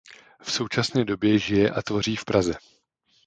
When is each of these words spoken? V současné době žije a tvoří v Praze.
V 0.41 0.51
současné 0.51 1.05
době 1.05 1.39
žije 1.39 1.69
a 1.69 1.81
tvoří 1.81 2.15
v 2.15 2.25
Praze. 2.25 2.53